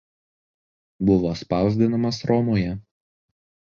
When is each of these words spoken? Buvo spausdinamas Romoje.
Buvo 1.07 1.35
spausdinamas 1.43 2.23
Romoje. 2.25 2.79